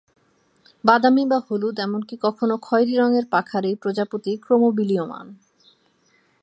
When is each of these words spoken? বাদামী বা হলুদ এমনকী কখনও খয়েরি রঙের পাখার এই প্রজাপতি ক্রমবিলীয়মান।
বাদামী 0.83 1.23
বা 1.25 1.37
হলুদ 1.47 1.75
এমনকী 1.79 2.15
কখনও 2.21 2.57
খয়েরি 2.61 2.95
রঙের 2.97 3.25
পাখার 3.25 3.63
এই 3.65 3.75
প্রজাপতি 3.75 4.31
ক্রমবিলীয়মান। 4.37 5.27